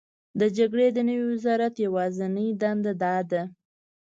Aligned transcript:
د 0.39 0.41
جګړې 0.57 0.87
د 0.93 0.97
نوي 1.07 1.25
وزرات 1.33 1.75
یوازینۍ 1.85 2.47
دنده 2.61 2.93
دا 3.03 3.15
ده: 3.31 3.41